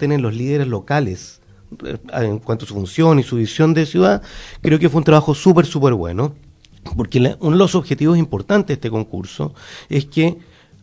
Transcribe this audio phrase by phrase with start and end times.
[0.00, 1.40] Tienen los líderes locales
[1.84, 4.22] eh, en cuanto a su función y su visión de ciudad,
[4.60, 6.34] creo que fue un trabajo súper, súper bueno.
[6.96, 9.54] Porque la, uno de los objetivos importantes de este concurso
[9.88, 10.38] es que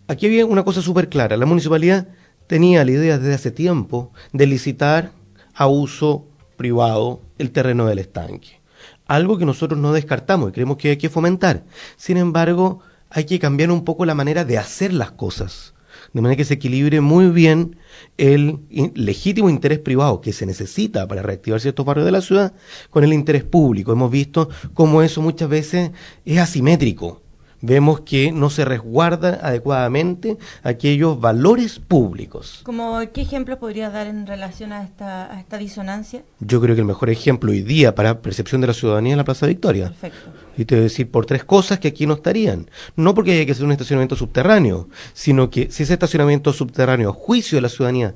[0.08, 1.36] aquí había una cosa súper clara.
[1.36, 2.08] La municipalidad
[2.46, 5.12] tenía la idea desde hace tiempo de licitar
[5.55, 8.62] a uso privado el terreno del estanque.
[9.08, 11.63] Algo que nosotros no descartamos y creemos que hay que fomentar.
[11.96, 15.74] Sin embargo, hay que cambiar un poco la manera de hacer las cosas
[16.14, 17.78] de manera que se equilibre muy bien
[18.18, 18.60] el
[18.96, 22.54] legítimo interés privado que se necesita para reactivar ciertos barrios de la ciudad
[22.90, 23.91] con el interés público.
[23.91, 25.91] Hemos visto cómo eso muchas veces
[26.26, 27.22] es asimétrico
[27.62, 32.62] vemos que no se resguarda adecuadamente aquellos valores públicos.
[32.64, 36.24] ¿Como qué ejemplo podrías dar en relación a esta, a esta disonancia?
[36.40, 39.24] Yo creo que el mejor ejemplo hoy día para percepción de la ciudadanía es la
[39.24, 39.88] Plaza Victoria.
[39.88, 40.46] Perfecto.
[40.58, 42.70] Y te voy a decir por tres cosas que aquí no estarían.
[42.96, 47.14] No porque haya que hacer un estacionamiento subterráneo, sino que si ese estacionamiento subterráneo, a
[47.14, 48.16] juicio de la ciudadanía,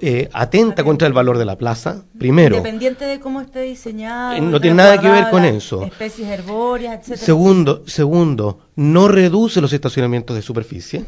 [0.00, 2.56] eh, atenta contra el valor de la plaza, primero.
[2.56, 4.34] Independiente de cómo esté diseñado.
[4.34, 5.82] Eh, no tiene nada que ver con eso.
[5.84, 7.26] Especies herbóreas, etcétera.
[7.26, 11.04] Segundo, segundo, no reduce los estacionamientos de superficie.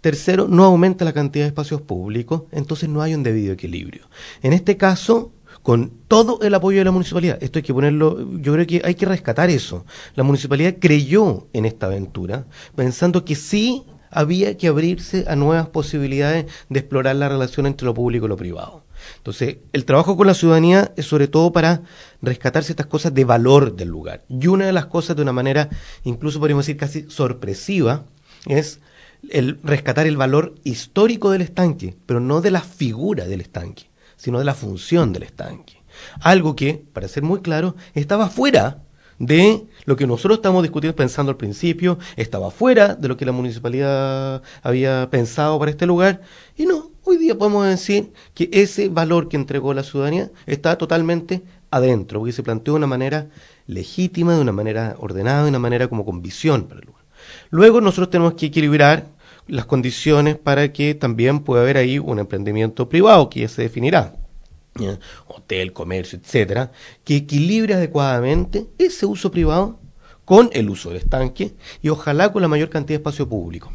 [0.00, 4.08] Tercero, no aumenta la cantidad de espacios públicos, entonces no hay un debido equilibrio.
[4.42, 7.38] En este caso, con todo el apoyo de la municipalidad.
[7.42, 9.84] Esto hay que ponerlo, yo creo que hay que rescatar eso.
[10.14, 16.46] La municipalidad creyó en esta aventura, pensando que sí había que abrirse a nuevas posibilidades
[16.68, 18.84] de explorar la relación entre lo público y lo privado.
[19.18, 21.82] Entonces, el trabajo con la ciudadanía es sobre todo para
[22.20, 24.24] rescatar ciertas cosas de valor del lugar.
[24.28, 25.70] Y una de las cosas, de una manera,
[26.04, 28.04] incluso podríamos decir casi sorpresiva,
[28.46, 28.80] es
[29.30, 33.89] el rescatar el valor histórico del estanque, pero no de la figura del estanque
[34.20, 35.82] sino de la función del estanque.
[36.20, 38.82] Algo que, para ser muy claro, estaba fuera
[39.18, 43.32] de lo que nosotros estamos discutiendo pensando al principio, estaba fuera de lo que la
[43.32, 46.20] municipalidad había pensado para este lugar,
[46.54, 51.42] y no, hoy día podemos decir que ese valor que entregó la ciudadanía está totalmente
[51.70, 53.28] adentro, porque se planteó de una manera
[53.66, 57.04] legítima, de una manera ordenada, de una manera como con visión para el lugar.
[57.48, 59.06] Luego nosotros tenemos que equilibrar
[59.50, 64.14] las condiciones para que también pueda haber ahí un emprendimiento privado que ya se definirá.
[65.26, 66.72] hotel, comercio, etcétera,
[67.04, 69.78] que equilibre adecuadamente ese uso privado
[70.24, 73.72] con el uso del estanque y ojalá con la mayor cantidad de espacio público.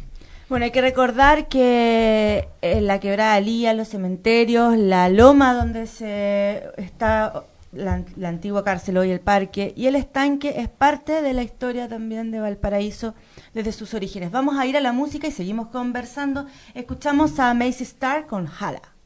[0.48, 6.62] Bueno, hay que recordar que en la quebrada Alía, los cementerios, la loma donde se
[6.76, 7.44] está
[7.76, 12.30] la, antigua cárcel hoy el parque y el estanque es parte de la historia también
[12.30, 13.14] de Valparaíso
[13.54, 14.30] desde sus orígenes.
[14.30, 16.46] Vamos a ir a la música y seguimos conversando.
[16.74, 18.96] Escuchamos a Macy Star con Hala.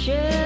[0.00, 0.39] Sure.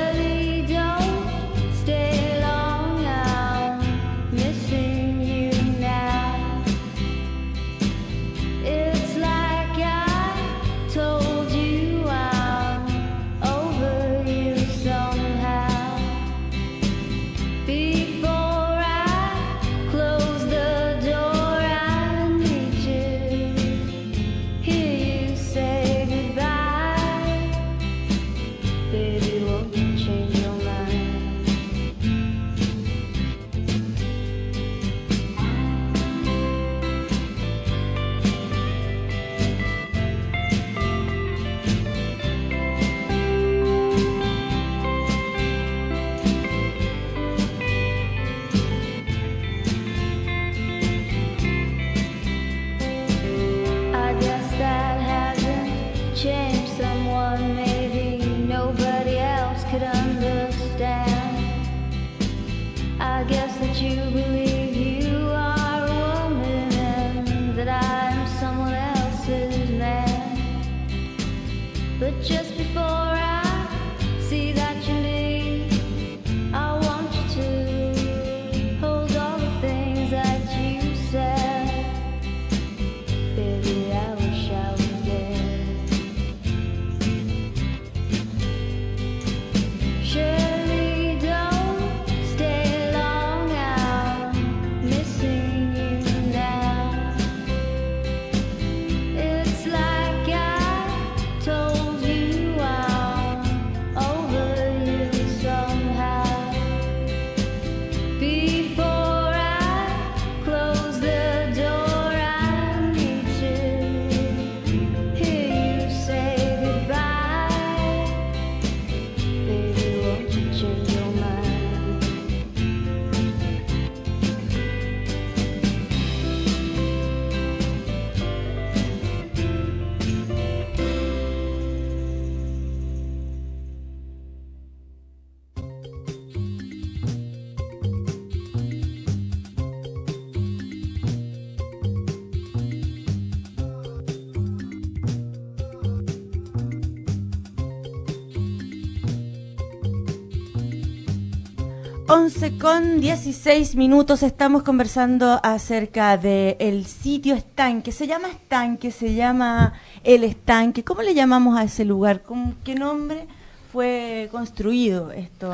[152.15, 157.91] 11 con 16 minutos estamos conversando acerca del el sitio estanque.
[157.91, 159.73] Se llama estanque, se llama
[160.05, 160.85] el estanque.
[160.85, 162.23] ¿Cómo le llamamos a ese lugar?
[162.23, 163.27] ¿Con qué nombre
[163.73, 165.53] fue construido esto?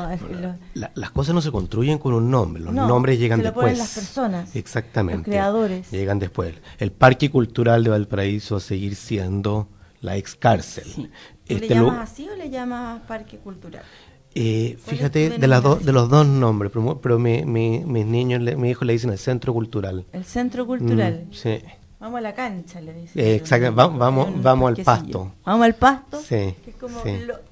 [0.75, 3.79] las cosas no se construyen con un nombre, los nombres llegan se lo después.
[3.79, 4.55] las personas.
[4.55, 5.31] Exactamente.
[5.31, 5.89] Los creadores.
[5.89, 6.53] Llegan después.
[6.77, 9.67] El Parque Cultural de Valparaíso a seguir siendo
[10.01, 11.09] la ex cárcel.
[11.47, 13.83] ¿Le este llamas así o le llamas Parque Cultural?
[14.33, 18.93] Eh, fíjate, de, las de los dos nombres, pero, mi, mis niños, mi hijo le
[18.93, 20.05] dicen el centro cultural.
[20.13, 21.25] El centro cultural.
[21.29, 21.59] Mm, sí.
[21.99, 23.23] Vamos a la cancha, le dicen.
[23.23, 25.33] Eh, exacto, vamos, vamos al pasto.
[25.45, 26.19] Vamos al pasto.
[26.19, 26.55] Sí.
[26.63, 26.99] Que es como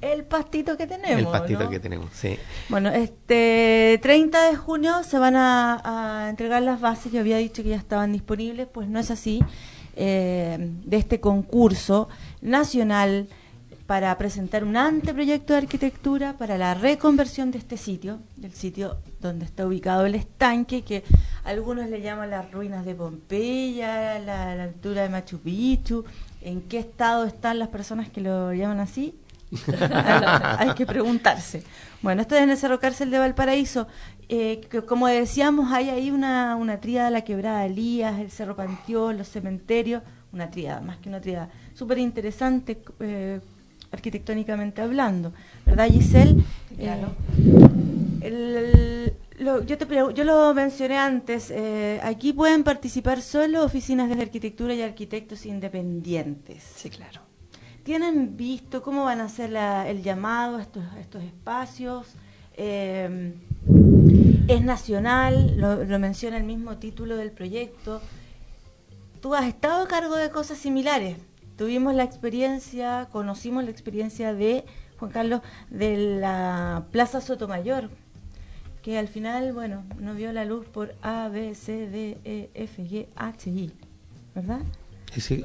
[0.02, 1.20] el pastito que tenemos.
[1.20, 2.36] El pastito que tenemos, sí.
[2.68, 7.12] Bueno, este 30 de junio se van a, entregar las bases.
[7.12, 9.40] Yo había dicho que ya estaban disponibles, pues no es así.
[9.96, 12.08] Eh, de este concurso
[12.42, 13.28] nacional
[13.90, 19.46] para presentar un anteproyecto de arquitectura para la reconversión de este sitio, del sitio donde
[19.46, 21.04] está ubicado el estanque, que
[21.44, 26.06] algunos le llaman las ruinas de Pompeya, la, la altura de Machu Picchu.
[26.42, 29.16] ¿En qué estado están las personas que lo llaman así?
[30.60, 31.64] Hay que preguntarse.
[32.04, 33.88] Bueno, esto es en el Cerro Cárcel de Valparaíso.
[34.30, 39.30] Eh, como decíamos, hay ahí una, una tríada, la quebrada Elías, el Cerro Panteón, los
[39.30, 41.50] cementerios, una tríada, más que una tríada.
[41.74, 43.40] Súper interesante, eh,
[43.92, 45.34] arquitectónicamente hablando,
[45.66, 46.44] ¿verdad Giselle?
[46.78, 47.14] Claro.
[48.22, 54.74] Eh, yo, te, yo lo mencioné antes, eh, aquí pueden participar solo oficinas de arquitectura
[54.74, 56.64] y arquitectos independientes.
[56.76, 57.22] Sí, claro.
[57.84, 59.56] ¿Tienen visto cómo van a hacer
[59.88, 62.08] el llamado a estos, estos espacios?
[62.54, 63.34] Eh,
[64.48, 68.02] es nacional, lo, lo menciona el mismo título del proyecto.
[69.22, 71.18] Tú has estado a cargo de cosas similares,
[71.60, 74.64] tuvimos la experiencia, conocimos la experiencia de
[74.98, 77.90] Juan Carlos de la Plaza Sotomayor,
[78.82, 82.82] que al final, bueno, no vio la luz por A, B, C, D, E, F,
[82.82, 83.74] G, H, I,
[84.34, 84.62] ¿verdad?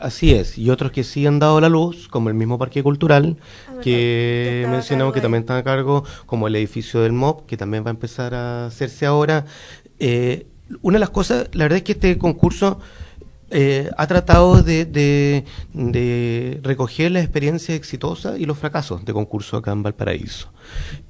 [0.00, 3.37] así es, y otros que sí han dado la luz, como el mismo Parque Cultural,
[3.66, 7.85] ah, que mencionamos que también están a cargo, como el edificio del MOB, que también
[7.85, 9.47] va a empezar a hacerse ahora.
[9.99, 10.47] Eh,
[10.80, 12.78] una de las cosas, la verdad es que este concurso
[13.51, 15.45] eh, ha tratado de,
[16.63, 20.51] recoger la experiencia exitosa y los fracasos de concurso acá en Valparaíso.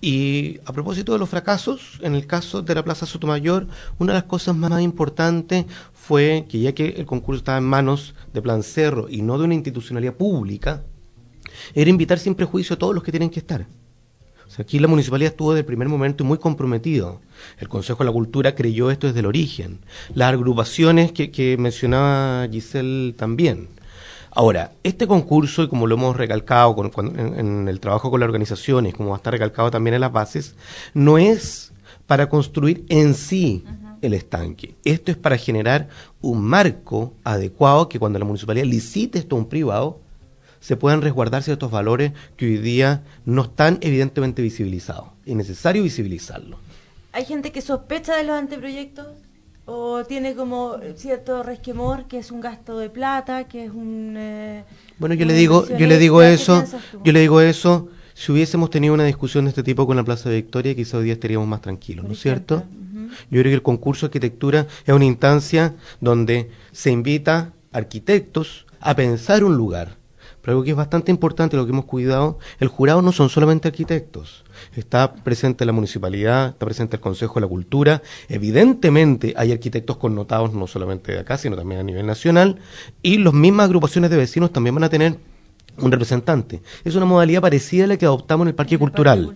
[0.01, 4.19] Y a propósito de los fracasos, en el caso de la Plaza Sotomayor, una de
[4.19, 8.63] las cosas más, importantes fue que ya que el concurso estaba en manos de Plan
[8.63, 10.83] Cerro y no de una institucionalidad pública,
[11.75, 13.67] era invitar sin prejuicio a todos los que tienen que estar
[14.59, 17.21] aquí la municipalidad estuvo desde el primer momento muy comprometido.
[17.59, 19.81] El Consejo de la Cultura creyó esto desde el origen.
[20.15, 23.69] Las agrupaciones que, mencionaba Giselle también.
[24.31, 29.11] Ahora, este concurso, y como lo hemos recalcado en, el trabajo con las organizaciones, como
[29.11, 30.57] va a estar recalcado también en las bases,
[30.93, 31.73] no es
[32.07, 33.65] para construir en sí
[34.03, 34.75] el estanque.
[34.85, 35.89] Esto es para generar
[36.21, 40.01] un marco adecuado que cuando la municipalidad licite esto a un privado,
[40.65, 45.09] se puedan resguardar ciertos valores que hoy día no están evidentemente visibilizados.
[45.27, 46.57] Es necesario visibilizarlo.
[47.13, 49.09] ¿Hay gente que sospecha de los anteproyectos?
[49.67, 54.15] ¿O tiene como cierto resquemor que es un gasto de plata, que es un...
[54.17, 54.65] Eh,
[54.99, 56.65] bueno, yo le digo, yo le digo eso,
[57.05, 60.31] yo le digo eso, si hubiésemos tenido una discusión de este tipo con la Plaza
[60.31, 62.63] de Victoria, quizá hoy día estaríamos más tranquilos, ¿no es cierto?
[63.31, 68.97] Yo creo que el concurso de arquitectura es una instancia donde se invita arquitectos a
[68.97, 70.04] pensar un lugar.
[70.45, 73.67] Pero algo que es bastante importante, lo que hemos cuidado, el jurado no son solamente
[73.67, 74.45] arquitectos.
[74.77, 78.03] Está presente la municipalidad, está presente el Consejo de la Cultura.
[78.29, 82.59] Evidentemente hay arquitectos connotados no solamente de acá, sino también a nivel nacional.
[83.03, 85.17] Y las mismas agrupaciones de vecinos también van a tener
[85.79, 86.61] un representante.
[86.85, 89.35] Es una modalidad parecida a la que adoptamos en el Parque Cultural.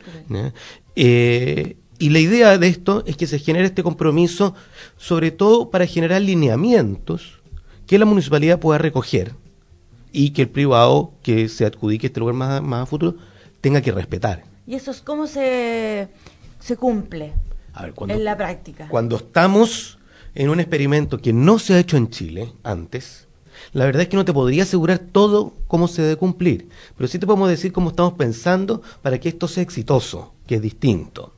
[0.94, 4.54] Eh, y la idea de esto es que se genere este compromiso,
[4.98, 7.40] sobre todo para generar lineamientos
[7.86, 9.32] que la municipalidad pueda recoger
[10.18, 13.14] y que el privado que se adjudique este lugar más, más a futuro
[13.60, 14.42] tenga que respetar.
[14.66, 16.08] ¿Y eso es cómo se,
[16.58, 17.34] se cumple
[18.08, 18.88] en la práctica?
[18.88, 20.00] Cuando estamos
[20.34, 23.28] en un experimento que no se ha hecho en Chile antes,
[23.72, 27.20] la verdad es que no te podría asegurar todo cómo se debe cumplir, pero sí
[27.20, 31.34] te podemos decir cómo estamos pensando para que esto sea exitoso, que es distinto.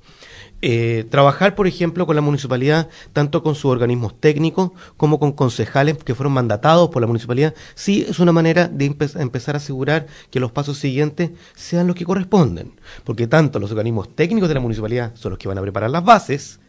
[0.63, 5.97] Eh, trabajar, por ejemplo, con la municipalidad, tanto con sus organismos técnicos como con concejales
[6.05, 10.41] que fueron mandatados por la municipalidad, sí es una manera de empezar a asegurar que
[10.41, 12.73] los pasos siguientes sean los que corresponden,
[13.05, 16.05] porque tanto los organismos técnicos de la municipalidad son los que van a preparar las
[16.05, 16.61] bases,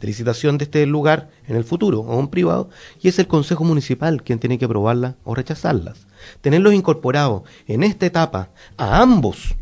[0.00, 2.68] de licitación de este lugar en el futuro o un privado
[3.00, 6.06] y es el Consejo Municipal quien tiene que aprobarlas o rechazarlas.
[6.40, 9.56] Tenerlos incorporados en esta etapa a ambos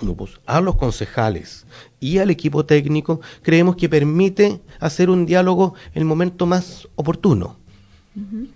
[0.00, 1.66] grupos, a los concejales
[2.00, 7.56] y al equipo técnico, creemos que permite hacer un diálogo en el momento más oportuno.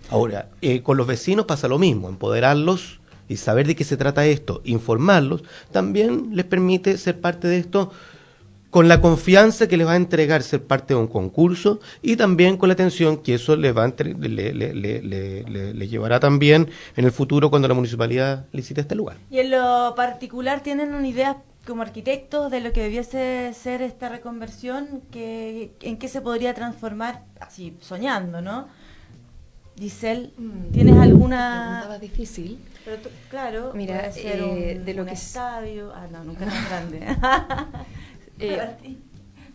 [0.09, 4.25] Ahora, eh, con los vecinos pasa lo mismo, empoderarlos y saber de qué se trata
[4.25, 7.91] esto, informarlos, también les permite ser parte de esto
[8.73, 12.57] con la confianza que les va a entregar ser parte de un concurso y también
[12.57, 17.51] con la atención que eso les va a le, le, llevará también en el futuro
[17.51, 19.17] cuando la municipalidad licite este lugar.
[19.29, 21.37] Y en lo particular, ¿tienen una idea
[21.67, 25.03] como arquitectos de lo que debiese ser esta reconversión?
[25.11, 27.25] Que, ¿En qué se podría transformar?
[27.39, 28.69] Así, soñando, ¿no?
[29.77, 31.81] Giselle, mm, ¿tienes alguna...?
[31.81, 32.57] Estaba difícil.
[32.83, 32.97] Pero
[33.29, 35.93] claro, Mira, eh, de lo que estadio...
[35.93, 37.05] Ah, no, nunca tan grande.
[38.39, 38.97] Eh,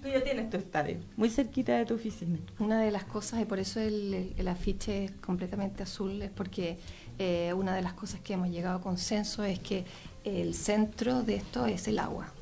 [0.02, 2.38] Tú ya tienes tu estadio, muy cerquita de tu oficina.
[2.60, 6.78] Una de las cosas, y por eso el, afiche es completamente azul, es porque
[7.18, 9.84] eh, una de las cosas que hemos llegado a consenso es que
[10.24, 12.32] el centro de esto es el agua.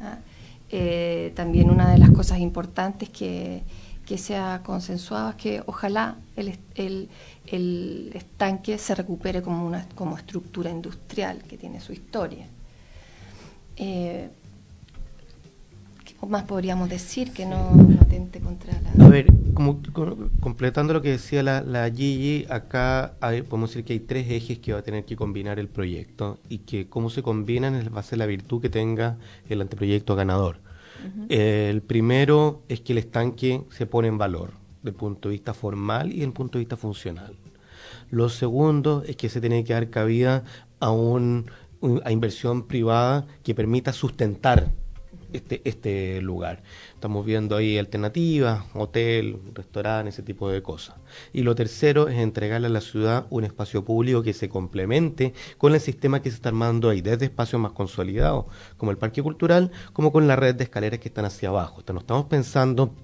[0.00, 0.18] ¿ah?
[0.70, 3.62] Eh, también una de las cosas importantes que,
[4.04, 7.08] que se ha consensuado es que ojalá el, el,
[7.46, 12.48] el, estanque se recupere como una como estructura industrial que tiene su historia.
[13.76, 14.30] Eh,
[16.28, 19.06] más podríamos decir que no, atente contra la...
[19.06, 19.80] A ver, como,
[20.40, 24.72] completando lo que decía la, la Gigi, acá podemos decir que hay tres ejes que
[24.72, 28.18] va a tener que combinar el proyecto y que cómo se combinan va a ser
[28.18, 30.60] la virtud que tenga el anteproyecto ganador.
[31.28, 34.52] el primero es que el estanque se pone en valor
[34.82, 37.36] desde el punto de vista formal y desde el punto de vista funcional.
[38.10, 40.44] Lo segundo es que se tiene que dar cabida
[40.80, 41.50] a, un,
[42.04, 44.70] a inversión privada que permita sustentar
[45.32, 46.62] este, este lugar.
[46.94, 50.96] Estamos viendo ahí alternativas, hotel, restaurante, ese tipo de cosas.
[51.32, 55.74] Y lo tercero es entregarle a la ciudad un espacio público que se complemente con
[55.74, 58.46] el sistema que se está armando ahí, desde espacios más consolidados,
[58.76, 61.82] como el parque cultural, como con la red de escaleras que están hacia abajo.
[61.92, 62.94] no estamos pensando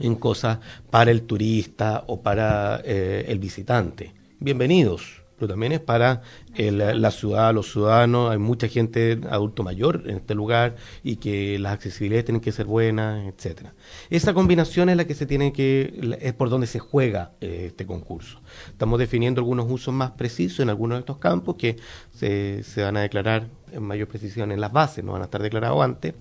[0.00, 0.58] en cosas
[0.90, 4.14] para el turista o para eh, el visitante.
[4.38, 6.22] Bienvenidos, pero también es para
[6.56, 11.72] la ciudad, los ciudadanos, hay mucha gente adulto mayor en este lugar y que las
[11.72, 13.74] accesibilidades tienen que ser buenas, etcétera.
[14.08, 17.86] Esa combinación es la que se tiene que, es por donde se juega eh, este
[17.86, 18.40] concurso.
[18.68, 21.74] Estamos definiendo algunos usos más precisos en algunos de estos campos que
[22.14, 25.42] se, se van a declarar en mayor precisión en las bases, no van a estar
[25.42, 26.14] declarados antes,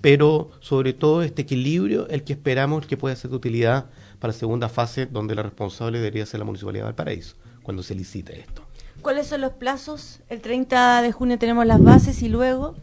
[0.00, 4.38] pero sobre todo este equilibrio, el que esperamos que pueda ser de utilidad para la
[4.38, 8.62] segunda fase, donde la responsable debería ser la Municipalidad de Valparaíso cuando se licite esto.
[9.02, 10.20] ¿Cuáles son los plazos?
[10.28, 12.76] El 30 de junio tenemos las bases y luego...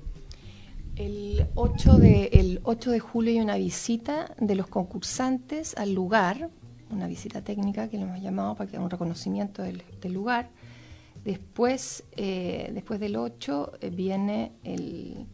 [0.96, 6.50] El 8 de, el 8 de julio hay una visita de los concursantes al lugar,
[6.92, 9.82] una visita técnica que le hemos llamado para que haya un reconocimiento del,
[10.12, 10.50] lugar.
[11.24, 15.26] Después, eh, después del 8 eh, viene el,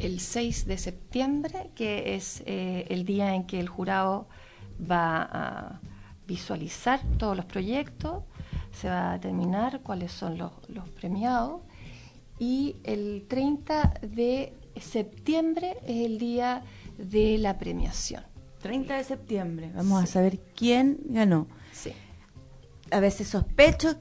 [0.00, 4.28] el 6 de septiembre, que es eh, el día en que el jurado
[4.90, 5.80] va a
[6.28, 8.22] visualizar todos los proyectos,
[8.70, 10.52] se va a determinar cuáles son los,
[11.00, 11.62] premiados
[12.38, 16.62] y el 30 de septiembre es el día
[16.98, 18.22] de la premiación.
[18.62, 21.48] 30 de septiembre, vamos a saber quién ganó.
[21.72, 21.92] Sí.
[22.90, 23.96] A veces sospecho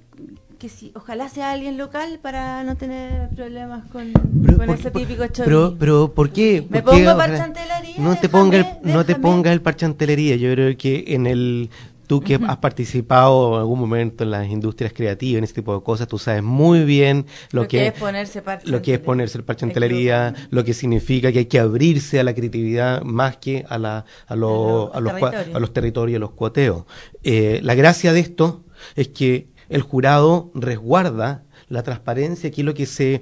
[0.59, 4.91] que si, ojalá sea alguien local para no tener problemas con, Pero, con ¿por ese
[4.91, 5.77] típico pero, chorrillo.
[5.79, 6.65] pero, ¿por qué?
[6.69, 10.35] Me ¿Por qué pongo parchantelería, No te ponga el, no te ponga el parchantelería.
[10.35, 11.69] Yo creo que en el
[12.07, 15.83] tú que has participado en algún momento en las industrias creativas, en ese tipo de
[15.83, 20.33] cosas, tú sabes muy bien lo, que, es ponerse lo que es ponerse el parchantelería,
[20.49, 24.35] lo que significa que hay que abrirse a la creatividad más que a, la, a,
[24.35, 25.55] lo- A a los cua- territorios.
[25.55, 26.83] a los territorios, a los cuoteos.
[27.23, 28.63] Eh, la gracia de esto
[28.95, 33.21] es que el jurado resguarda la transparencia, aquí lo que se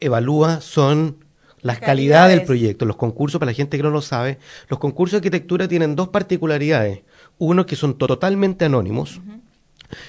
[0.00, 1.24] evalúa son
[1.62, 5.12] las calidades del proyecto, los concursos, para la gente que no lo sabe, los concursos
[5.12, 7.00] de arquitectura tienen dos particularidades.
[7.38, 9.20] Uno, que son to- totalmente anónimos,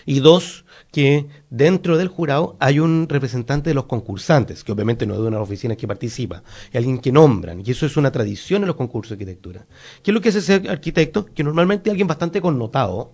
[0.05, 5.13] y dos, que dentro del jurado hay un representante de los concursantes, que obviamente no
[5.13, 8.63] es de una oficina que participa, es alguien que nombran, y eso es una tradición
[8.63, 9.65] en los concursos de arquitectura.
[10.03, 11.25] ¿Qué es lo que hace ese arquitecto?
[11.25, 13.13] Que normalmente es alguien bastante connotado.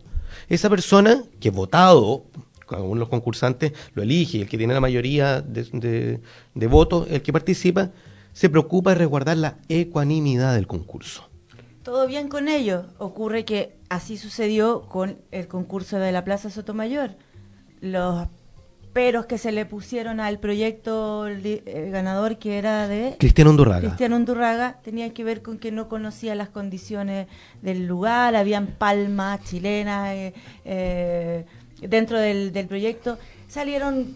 [0.49, 2.25] Esa persona que votado,
[2.69, 6.21] según los concursantes, lo elige, y el que tiene la mayoría de, de-
[6.55, 7.91] de votos, el que participa,
[8.33, 11.29] se preocupa de resguardar la ecuanimidad del concurso.
[11.85, 12.87] Todo bien con ello.
[12.97, 17.11] Ocurre que así sucedió con el concurso de la Plaza Sotomayor.
[17.79, 18.27] Los
[18.91, 21.27] peros que se le pusieron al proyecto
[21.91, 23.89] ganador que era de Cristiano Undurraga.
[23.89, 27.27] Cristiano Undurraga tenían que ver con que no conocía las condiciones
[27.61, 31.45] del lugar, habían palmas chilenas eh, eh,
[31.81, 33.19] dentro del, del proyecto.
[33.47, 34.15] Salieron,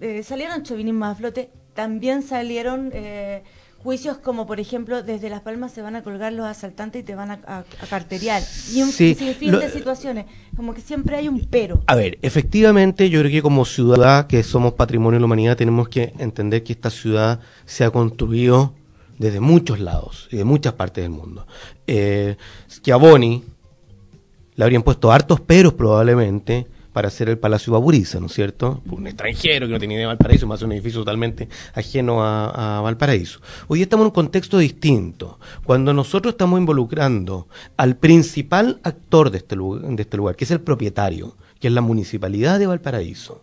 [0.00, 0.64] eh, salieron
[1.04, 3.44] a flote, también salieron eh,
[3.82, 7.14] juicios como, por ejemplo, desde Las Palmas se van a colgar los asaltantes y te
[7.14, 8.42] van a, a- a carteriar.
[8.72, 11.82] Y un Sí, sinfín lo- de situaciones, como que siempre hay un pero.
[11.86, 15.88] A ver, efectivamente, yo creo que como ciudad, que somos patrimonio de la humanidad, tenemos
[15.88, 18.74] que entender que esta ciudad se ha construido
[19.18, 21.46] desde muchos lados y de muchas partes del mundo.
[21.86, 22.36] Eh,
[22.70, 23.44] Schiavoni
[24.54, 28.82] le habrían puesto hartos peros probablemente para hacer el Palacio Baburiza, ¿no es cierto?
[28.90, 33.40] Un extranjero que no tenía idea de Valparaíso, más un edificio totalmente ajeno a, Valparaíso.
[33.68, 35.38] Hoy estamos en un contexto distinto.
[35.64, 40.50] Cuando nosotros estamos involucrando al principal actor de este, lugar, de este lugar, que es
[40.50, 43.42] el propietario, que es la Municipalidad de Valparaíso,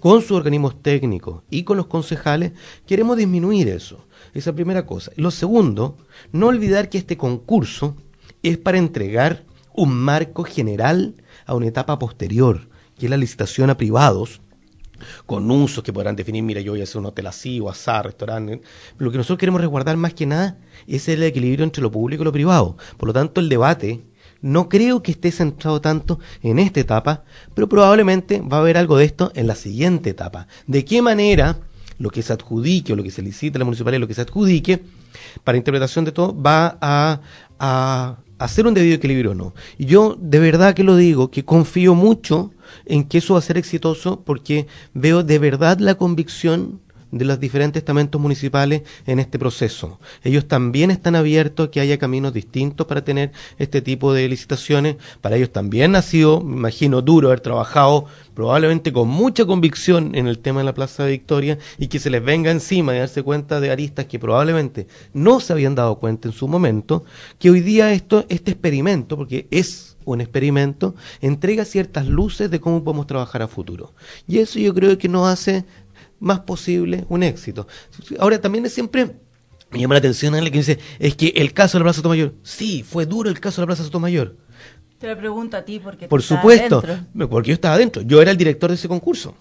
[0.00, 2.52] con sus organismos técnicos y con los concejales,
[2.86, 4.04] queremos disminuir eso.
[4.34, 5.12] Esa primera cosa.
[5.16, 5.96] Lo segundo,
[6.32, 7.96] no olvidar que este concurso
[8.42, 11.14] es para entregar un marco general
[11.46, 14.40] a una etapa posterior, que es la licitación a privados,
[15.26, 17.90] con usos que podrán definir, mira, yo voy a hacer un hotel así, o así,
[18.02, 18.60] restaurante.
[18.98, 22.24] Lo que nosotros queremos resguardar más que nada es el equilibrio entre lo público y
[22.24, 22.76] lo privado.
[22.96, 24.02] Por lo tanto, el debate
[24.40, 28.96] no creo que esté centrado tanto en esta etapa, pero probablemente va a haber algo
[28.96, 30.46] de esto en la siguiente etapa.
[30.66, 31.58] ¿De qué manera
[31.98, 34.20] lo que se adjudique o lo que se licite a la municipalidad, lo que se
[34.22, 34.82] adjudique,
[35.44, 37.20] para interpretación de todo, va a,
[37.58, 39.54] a hacer un debido equilibrio o no?
[39.78, 42.52] Y yo de verdad que lo digo, que confío mucho
[42.84, 47.40] en que eso va a ser exitoso porque veo de verdad la convicción de los
[47.40, 50.00] diferentes estamentos municipales en este proceso.
[50.24, 54.96] Ellos también están abiertos a que haya caminos distintos para tener este tipo de licitaciones.
[55.20, 60.26] Para ellos también ha sido, me imagino, duro haber trabajado probablemente con mucha convicción en
[60.26, 63.22] el tema de la Plaza de Victoria y que se les venga encima y darse
[63.22, 67.04] cuenta de aristas que probablemente no se habían dado cuenta en su momento,
[67.38, 72.82] que hoy día esto, este experimento, porque es un experimento, entrega ciertas luces de cómo
[72.84, 73.92] podemos trabajar a futuro.
[74.26, 75.64] Y eso yo creo que nos hace
[76.18, 77.66] más posible un éxito.
[78.18, 79.16] Ahora también es siempre
[79.70, 81.96] me llama la atención a alguien que dice, es que el caso de la Plaza
[81.96, 84.36] Sotomayor, sí, fue duro el caso de la Plaza Sotomayor.
[84.98, 86.82] Te lo pregunto a ti porque Por supuesto,
[87.28, 89.34] porque yo estaba adentro, yo era el director de ese concurso.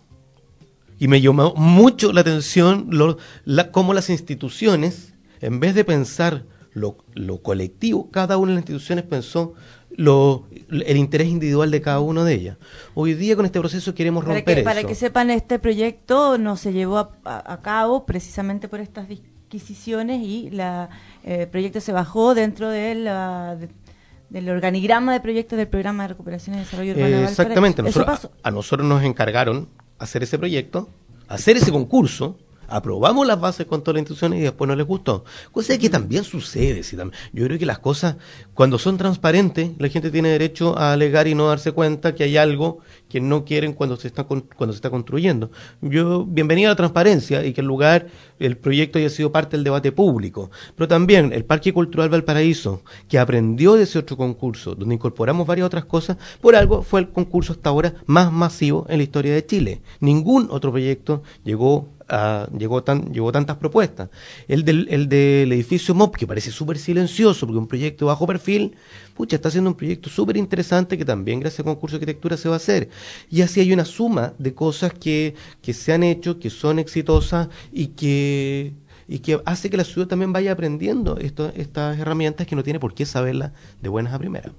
[0.98, 6.46] Y me llamó mucho la atención lo, la, cómo las instituciones, en vez de pensar
[6.74, 9.54] lo, lo colectivo, cada una de las instituciones pensó
[9.98, 12.58] lo, el interés individual de cada una de ellas.
[12.94, 14.70] Hoy día con este proceso queremos Para romper que, eso.
[14.70, 19.08] para que sepan, este proyecto no se llevó a, a- a cabo precisamente por estas
[19.08, 20.90] disquisiciones y la,
[21.24, 23.70] eh, el proyecto se bajó dentro de la- de-
[24.30, 27.08] del organigrama de proyectos del Programa de Recuperación y Desarrollo Urbano.
[27.10, 30.90] de Eh, exactamente, nosotros, a, a nosotros nos encargaron hacer ese proyecto,
[31.28, 35.26] hacer ese concurso, aprobamos las bases con todas las instituciones y después no les gustó.
[35.52, 36.84] Cosa que también sucede.
[36.84, 38.18] sí, tam- yo creo que las cosas,
[38.54, 42.38] cuando son transparentes, la gente tiene derecho a alegar y no darse cuenta que hay
[42.38, 45.52] algo que no quieren cuando se está con- cuando se está construyendo.
[45.82, 48.08] Yo, bienvenido a la transparencia y que el lugar,
[48.40, 50.52] el proyecto haya sido parte del debate público.
[50.76, 55.68] Pero también el Parque Cultural Valparaíso, que aprendió de ese otro concurso, donde incorporamos varias
[55.68, 59.46] otras cosas, por algo fue el concurso hasta ahora más masivo en la historia de
[59.46, 59.82] Chile.
[60.00, 61.88] Ningún otro proyecto llegó
[62.58, 64.10] llegó, tan, llegó tantas propuestas.
[64.48, 68.76] El del, el del edificio MOP, que parece súper silencioso, porque un proyecto bajo perfil,
[69.16, 72.50] pucha, está haciendo un proyecto súper interesante que también gracias al concurso de arquitectura se
[72.50, 72.90] va a hacer.
[73.30, 77.50] Y así hay una suma de cosas que, que se han hecho, que son exitosas
[77.72, 78.74] y que
[79.08, 82.94] y que hace que la ciudad también vaya aprendiendo estas herramientas que no tiene por
[82.94, 84.52] qué saberlas de buenas a primeras.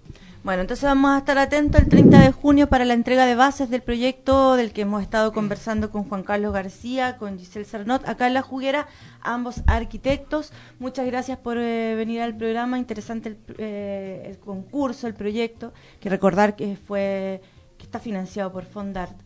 [0.44, 3.68] Bueno, entonces vamos a estar atentos el 30 de junio para la entrega de bases
[3.68, 8.28] del proyecto del que hemos estado conversando con Juan Carlos García, con Giselle Cernot, acá
[8.28, 8.86] en La Juguera,
[9.22, 10.52] ambos arquitectos.
[10.78, 16.10] Muchas gracias por eh, venir al programa, interesante el, eh, el, concurso, el proyecto, que
[16.10, 17.40] recordar que fue
[17.76, 19.25] que está financiado por Fondart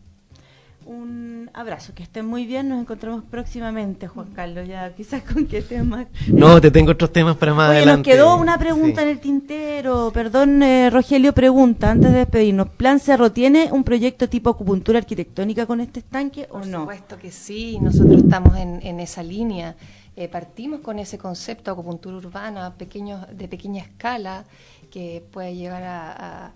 [0.91, 5.61] un abrazo, que estén muy bien, nos encontramos próximamente, Juan Carlos, ya quizás con qué
[5.61, 6.07] tema.
[6.27, 8.09] No, te tengo otros temas para más Oye, adelante.
[8.09, 9.07] Nos quedó una pregunta sí.
[9.07, 14.27] en el tintero, perdón, eh, Rogelio pregunta, antes de despedirnos, ¿Plan Cerro tiene un proyecto
[14.29, 16.85] tipo acupuntura arquitectónica con este estanque o Por no?
[16.85, 19.75] Por supuesto que sí, nosotros estamos en, en esa línea.
[20.15, 24.43] Eh, partimos con ese concepto de acupuntura urbana pequeños, de pequeña escala
[24.89, 26.53] que puede llegar a, a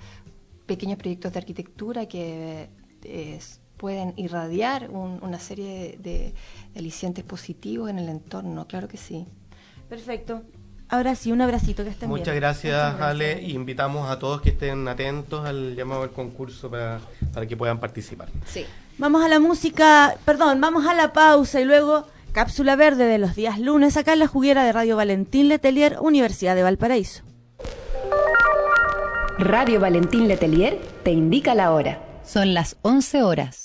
[0.65, 2.69] pequeños proyectos de arquitectura que
[3.03, 6.33] es pueden irradiar un, una serie de, de,
[6.75, 9.27] alicientes positivos en el entorno, claro que sí.
[9.87, 10.41] Perfecto.
[10.89, 12.37] Ahora sí, un abracito, que estén Muchas bien.
[12.37, 16.99] gracias, Muchas gracias, Ale, invitamos a todos que estén atentos al llamado al concurso para,
[17.31, 18.27] para que puedan participar.
[18.47, 18.65] Sí.
[18.97, 23.35] Vamos a la música, perdón, vamos a la pausa y luego cápsula verde de los
[23.35, 27.21] días lunes acá en la juguera de Radio Valentín Letelier, Universidad de Valparaíso.
[29.37, 32.01] Radio Valentín Letelier te indica la hora.
[32.23, 33.64] Son las 11 horas,